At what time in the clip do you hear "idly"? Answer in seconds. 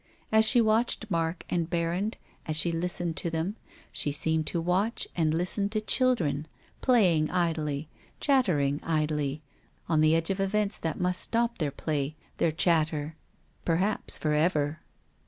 7.29-7.87, 8.81-9.43